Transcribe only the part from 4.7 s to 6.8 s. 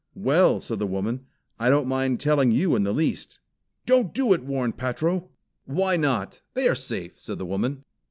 Patro. "Why not? They are